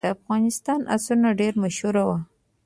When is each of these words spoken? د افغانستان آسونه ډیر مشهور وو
د 0.05 0.07
افغانستان 0.17 0.79
آسونه 0.95 1.27
ډیر 1.39 1.53
مشهور 1.63 1.95
وو 2.05 2.17